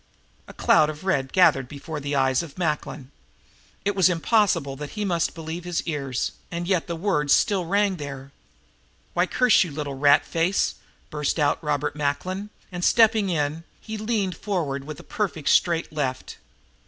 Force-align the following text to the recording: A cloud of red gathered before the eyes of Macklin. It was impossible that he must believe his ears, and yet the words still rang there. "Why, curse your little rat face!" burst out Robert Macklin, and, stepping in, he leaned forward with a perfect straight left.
A 0.47 0.53
cloud 0.55 0.89
of 0.89 1.03
red 1.03 1.31
gathered 1.31 1.67
before 1.67 1.99
the 1.99 2.15
eyes 2.15 2.41
of 2.41 2.57
Macklin. 2.57 3.11
It 3.85 3.95
was 3.95 4.09
impossible 4.09 4.75
that 4.77 4.93
he 4.97 5.05
must 5.05 5.35
believe 5.35 5.63
his 5.63 5.83
ears, 5.83 6.31
and 6.49 6.67
yet 6.67 6.87
the 6.87 6.95
words 6.95 7.33
still 7.33 7.65
rang 7.67 7.97
there. 7.97 8.31
"Why, 9.13 9.27
curse 9.27 9.63
your 9.63 9.73
little 9.73 9.93
rat 9.93 10.25
face!" 10.25 10.73
burst 11.11 11.37
out 11.37 11.63
Robert 11.63 11.95
Macklin, 11.95 12.49
and, 12.71 12.83
stepping 12.83 13.29
in, 13.29 13.63
he 13.79 13.95
leaned 13.95 14.35
forward 14.35 14.85
with 14.85 14.99
a 14.99 15.03
perfect 15.03 15.49
straight 15.49 15.93
left. 15.93 16.37